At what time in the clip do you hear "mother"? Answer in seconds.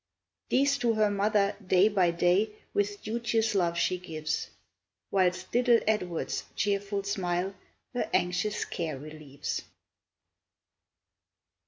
1.11-1.55